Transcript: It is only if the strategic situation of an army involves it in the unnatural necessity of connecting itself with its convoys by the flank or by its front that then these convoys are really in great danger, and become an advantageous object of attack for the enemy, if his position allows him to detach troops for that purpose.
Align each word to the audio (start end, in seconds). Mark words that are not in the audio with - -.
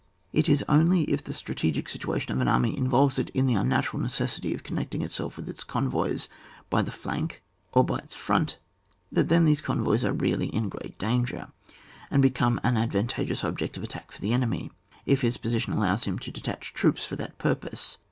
It 0.33 0.49
is 0.49 0.65
only 0.67 1.03
if 1.03 1.23
the 1.23 1.31
strategic 1.31 1.87
situation 1.87 2.31
of 2.31 2.41
an 2.41 2.47
army 2.47 2.75
involves 2.75 3.19
it 3.19 3.29
in 3.35 3.45
the 3.45 3.53
unnatural 3.53 4.01
necessity 4.01 4.51
of 4.55 4.63
connecting 4.63 5.03
itself 5.03 5.37
with 5.37 5.47
its 5.47 5.63
convoys 5.63 6.27
by 6.71 6.81
the 6.81 6.89
flank 6.91 7.43
or 7.73 7.83
by 7.83 7.99
its 7.99 8.15
front 8.15 8.57
that 9.11 9.29
then 9.29 9.45
these 9.45 9.61
convoys 9.61 10.03
are 10.03 10.11
really 10.13 10.47
in 10.47 10.69
great 10.69 10.97
danger, 10.97 11.49
and 12.09 12.23
become 12.23 12.59
an 12.63 12.77
advantageous 12.77 13.43
object 13.43 13.77
of 13.77 13.83
attack 13.83 14.11
for 14.11 14.21
the 14.21 14.33
enemy, 14.33 14.71
if 15.05 15.21
his 15.21 15.37
position 15.37 15.71
allows 15.71 16.05
him 16.05 16.17
to 16.17 16.31
detach 16.31 16.73
troops 16.73 17.05
for 17.05 17.15
that 17.15 17.37
purpose. 17.37 17.99